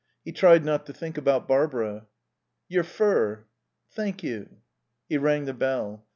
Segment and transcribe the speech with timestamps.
[0.25, 2.07] He tried not to think about Barbara.
[2.67, 3.45] "Your fur."
[3.91, 4.49] "Thank you."
[5.07, 6.07] He rang the bell.